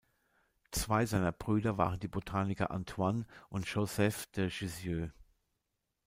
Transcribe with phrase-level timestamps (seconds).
[0.71, 5.09] Zwei seiner Brüder waren die Botaniker Antoine und Joseph de Jussieu.